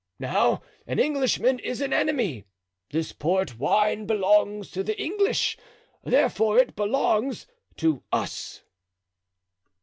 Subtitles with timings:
[0.17, 2.45] Now an Englishman is an enemy;
[2.89, 5.59] this port wine belongs to the English,
[6.03, 7.45] therefore it belongs
[7.77, 8.63] to us."